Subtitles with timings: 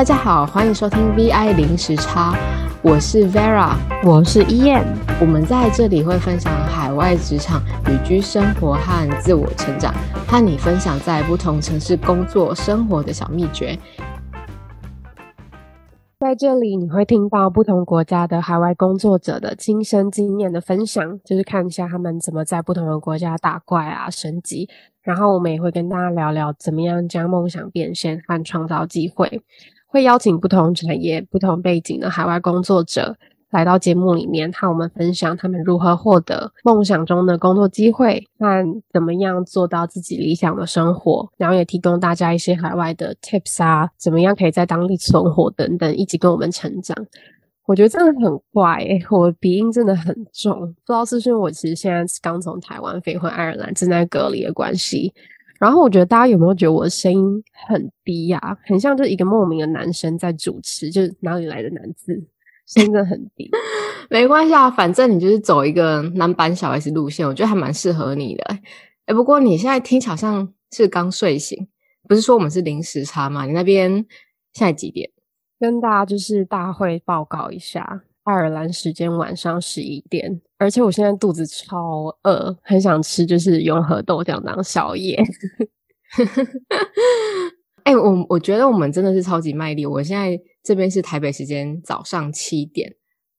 [0.00, 2.34] 大家好，欢迎收听 VI 零时差，
[2.82, 4.82] 我是 Vera，我是 Ian，
[5.20, 9.92] 我们在这里会分享海外职场、旅居生活和自我成长，
[10.26, 13.78] 和你分享在不同城市工作生活的小秘诀。
[16.18, 24.66] 在这里，你会听到不同国家的海外工作者的亲身经验的分享，就是看一下他们怎么在不同的国家打怪啊、升级。
[25.02, 29.42] 然后我们也会跟大家聊聊怎么样将梦想变现和创造机会。
[29.90, 33.16] 会邀请不同产业、不同背景的海外工作者。
[33.50, 46.96] 来到节目里面，和我们分享他们如何获得梦想中的工作机会，和怎么样做到自己理想的生活，然后也提供大家一些海外的 tips 啊，怎么样可以在当地存活等等，一起跟我们成长。
[47.66, 55.12] 我觉得真的很怪，我鼻音真的很重，不知道是不是我其实现在刚从台湾飞回爱尔兰，正在隔离的关系。
[55.60, 58.40] 然后我觉得大家有没有觉得我的声音很低呀？
[58.64, 62.20] 很像就是一个莫名的男生在主持，就是哪里来的男字？
[62.66, 63.50] 真的很低，
[64.08, 68.44] 没关系啊，反正你就是走一个男版小 S 路线，我觉得还蛮适合你的。
[69.06, 71.66] 哎，不过你现在听起来像是刚睡醒，
[72.08, 73.44] 不是说我们是零时差吗？
[73.44, 73.90] 你那边
[74.52, 75.10] 现在几点？
[75.58, 85.20] 跟大家就是大会报告一下，爱尔兰时间晚上十一点，而且我现在肚子超饿，很想吃就是永和豆浆当宵夜。
[87.82, 90.40] 哎，我我觉得我们真的是超级卖力，我现在。
[90.62, 92.94] 这边是台北时间早上七点，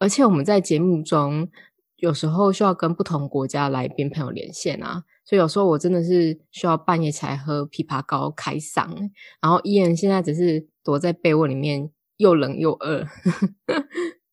[0.00, 1.48] 而且我们在节目中
[1.94, 8.88] 有时候需要跟不同国家来宾朋友连线啊，所以有时候我真的是需要半夜起来喝枇杷膏开嗓。
[9.40, 13.06] 然后伊人现在只是躲在被窝里面，又冷又饿，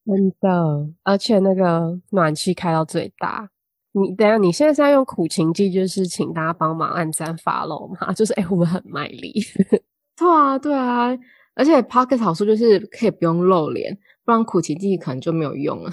[0.06, 3.50] 真的，而且那个暖气开到最大。
[3.94, 8.12] 你等下，你现在是在用苦情计，就是请大家帮忙按赞发喽嘛？
[8.16, 9.34] 就是哎，我们很卖力。
[10.18, 11.10] 对啊，对啊。
[11.54, 15.92] 而且 Pocket 好处就是可以不用露脸，不然苦情记可能就没有用了。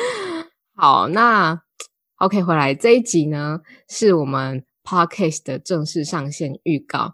[0.74, 1.60] 好，那
[2.16, 7.12] OK 回来这一集呢，是我们 Podcast 的正式上线预告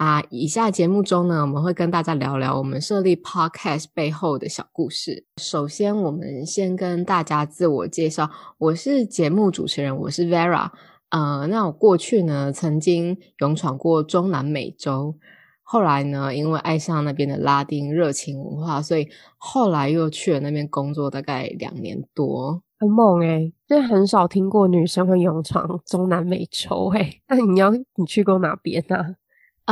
[0.00, 0.24] 啊。
[0.30, 5.26] 以下节目中呢，我们会跟大家聊聊我们设立 Podcast 背后的小故事。
[5.36, 10.70] 首先，我们先跟大家自我介绍，我是节目主持人，我是 Vera。
[11.10, 15.16] 呃，那我过去呢，曾经勇闯过中南美洲。
[15.62, 27.20] 后来呢，因为爱上那边的拉丁热情文化，所以后来又去了那边工作，大概两年多，很猛诶，就很少听过女生会勇闯中南美洲诶。
[27.28, 28.96] 那你要你去过哪边呢？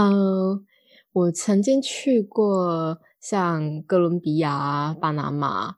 [0.03, 0.61] 呃，
[1.13, 5.75] 我曾经去过像哥伦比亚、巴拿马。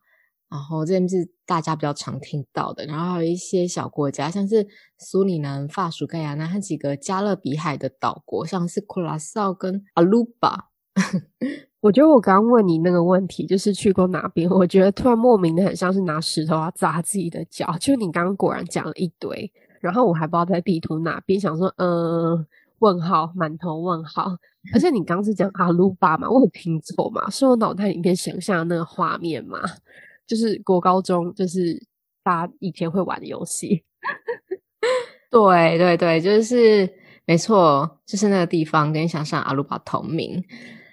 [0.50, 4.66] 然后这边是大家比较常听到的，然后还有一些小国家，像是
[4.98, 10.70] 苏里南、法属盖亚那和几个加勒比海的岛国，像是库拉绍跟阿鲁巴。
[11.78, 14.50] 我觉得我刚刚问你那个问题，就是去过哪边？
[14.50, 17.76] 我觉得突然莫名的很像是拿石头要砸自己的脚。
[17.78, 22.44] 就你刚刚果然讲了一堆，然后我还不知道在地图哪边，想说嗯，
[22.80, 24.36] 问号，满头问号。
[24.74, 26.28] 而且你刚是讲阿鲁巴嘛？
[26.28, 27.30] 我有听错嘛？
[27.30, 29.58] 是我脑袋里面想象的那个画面嘛？
[30.26, 31.82] 就是国高中，就是
[32.22, 33.84] 大家以前会玩的游戏。
[35.30, 36.92] 对对对，就是
[37.24, 40.44] 没错，就是那个地方跟想象阿鲁巴同名。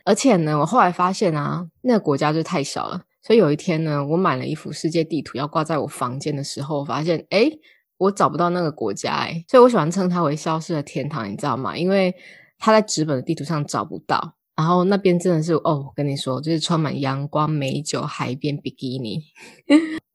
[0.05, 3.01] 而且呢，我后来发现啊，那个国家就太小了。
[3.21, 7.51] 所以有一天呢，我买了一幅世界地图要挂在我房间的时候，我发现哎，
[7.97, 9.43] 我找不到那个国家哎。
[9.47, 11.77] 所以我喜欢称它为消失的天堂，你知道吗？
[11.77, 12.13] 因为
[12.57, 14.33] 它在纸本的地图上找不到。
[14.55, 19.21] 然后那边真的是哦，我跟你说，就是充满阳光、美酒、海边、比基尼，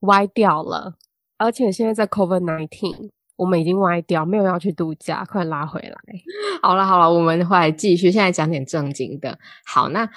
[0.00, 0.94] 歪掉了。
[1.38, 5.96] 而且现在在 COVID nineteen，我们已经歪掉，没有要去度假，快拉回来。
[6.60, 9.38] 好了好了，我们回来继续，现在讲点正经的。
[9.64, 10.08] 好，那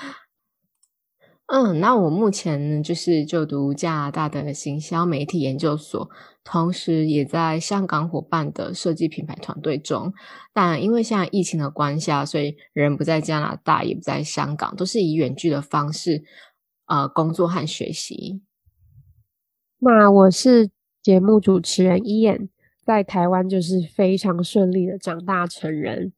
[1.47, 6.09] 嗯，那我目前，就是就读加拿大的行销媒体研究所。
[6.43, 10.11] 同时，也在香港伙伴的设计品牌团队中，
[10.53, 16.23] 但因为现在疫情的关系啊，所以人不在加拿大，也不在香港，都是以远距的方式，
[16.87, 18.41] 呃，工作和学习。
[19.77, 20.71] 那我是
[21.03, 22.49] 节目主持人伊燕，
[22.83, 26.11] 在台湾就是非常顺利的长大成人，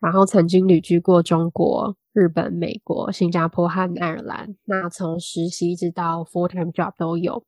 [0.00, 7.44] 然后曾经旅居过中国、日本、美国、新加坡和爱尔兰，那从实习一直到 full time job 都有。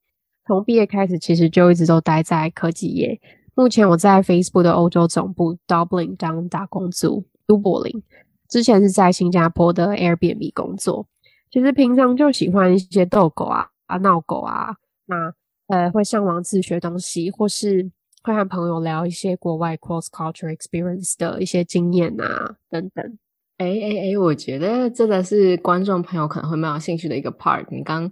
[0.46, 3.20] 从毕业开始，其实就一直都待在科技业。
[3.54, 8.02] 目前我在 Facebook 的欧洲总部 Dublin 当打工族，都柏林。
[8.48, 11.06] 之前是在新加坡的 Airbnb 工作。
[11.52, 14.74] 其实平常就喜欢一些逗狗啊、啊闹狗啊，
[15.06, 15.32] 那
[15.68, 17.90] 呃会上网自学东西，或是
[18.22, 23.18] 会和朋友聊一些国外 cross culture experience 的一些经验啊等等。
[23.58, 27.66] 哎哎哎，我觉得这个是观众朋友可能会蛮有兴趣的一个 part。
[27.70, 28.10] 你刚，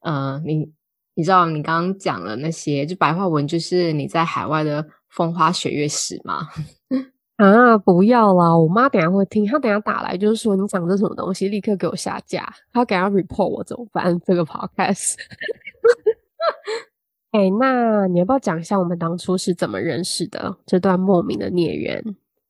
[0.00, 0.72] 呃，你
[1.14, 6.48] 你知道你刚刚讲了那些，就白话文就是你在海外的风花雪月史吗？
[7.36, 8.56] 啊，不要啦！
[8.56, 12.50] 我妈等下会听，她等下打来就是说你讲这什么东西，立刻给我下架。
[12.72, 14.18] 她等下 report 我怎么办？
[14.24, 15.16] 这个 podcast。
[17.32, 20.56] 哎，那你要不要讲一下我们当初是怎么认识的？
[20.64, 22.02] 这段莫名的孽缘。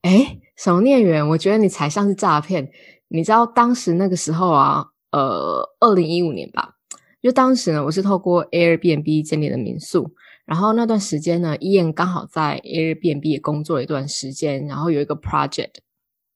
[0.02, 1.26] 哎，什么孽缘？
[1.30, 2.70] 我觉得你才像是诈骗。
[3.08, 6.76] 你知道当时那个时候啊，呃，二零一五年吧，
[7.20, 10.12] 就当时呢，我是透过 Airbnb 建立的民宿。
[10.44, 15.72] 然后那段时间呢，伊恩刚好在 Airbnb 也工作了一段时间，然后有一个 project。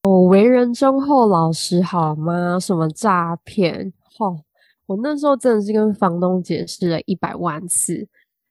[0.03, 2.59] 我为人忠厚老实，好吗？
[2.59, 3.93] 什么诈骗？
[4.19, 4.41] 哦，
[4.87, 8.09] 我那时候真的是跟房东解释了一百万次，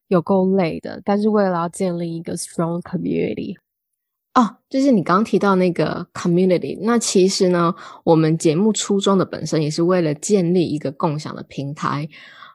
[0.10, 1.02] 有够累的。
[1.06, 3.56] 但是为了要建立一个 strong community，
[4.34, 7.74] 哦，就是你刚刚提到那个 community，那其实呢，
[8.04, 12.10] 我们节目初衷的本身也是为了建立一个共享的平台。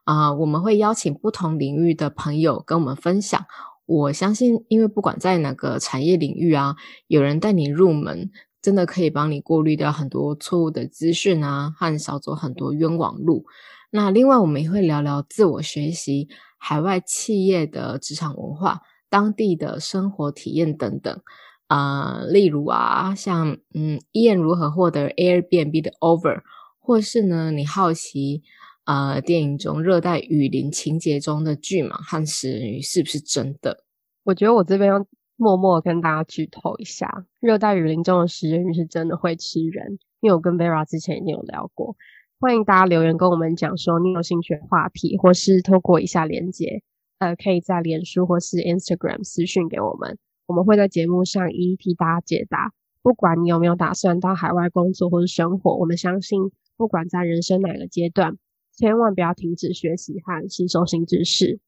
[0.04, 3.42] 啊，我们会邀请不同领域的朋友跟我们分享。
[3.86, 8.30] 我相信，因为不管在哪个产业领域啊，有人带你入门，
[8.60, 13.46] 真的可以帮你过滤掉很多错误的资讯啊，和少走很多冤枉路。
[13.96, 21.20] 那另外，我们也会聊聊自我学习、海外企业的职场文化、当地的生活体验等等。
[21.68, 26.40] 啊，例如啊，像嗯，伊燕如何获得 Airbnb 的 Over，
[26.80, 28.42] 或是呢，你好奇。
[28.84, 33.84] 呃，电影中热带雨林情节中的巨蟒和食人鱼是不是真的？
[34.24, 35.06] 我觉得我这边要
[35.36, 41.96] 默默跟大家剧透一下，热带雨林中的食人鱼是真的会吃人，因为我跟 Vera 之前已经有聊过。
[42.40, 46.82] 欢迎大家留言跟我们讲说你有兴趣的话题，或是透过以下连接，
[47.18, 52.72] 呃，可以在脸书或是 Instagram 私讯给我们，我们会在节目上一一替大家解答。
[53.02, 58.36] 不管你有没有打算到海外工作或是生活，我们相信，不管在人生哪个阶段。
[58.76, 61.60] 千万不要停止学习和吸收新知识。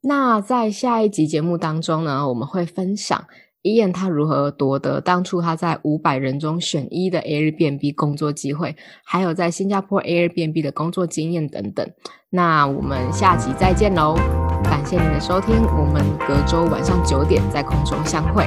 [0.00, 3.26] 那在下一集节目当中呢，我们会分享
[3.66, 11.84] 伊燕他如何夺得当初他在五百人中选一的 Airbnb 工作机会，还有在新加坡 Airbnb 的工作经验等等。
[12.30, 14.14] 那我们下集再见喽！
[14.62, 18.44] 感谢您的收听，我们隔周晚上九点在空中相会。